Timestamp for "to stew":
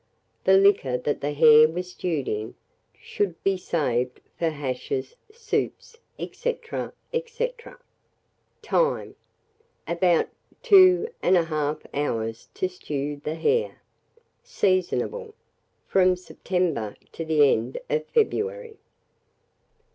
12.55-13.21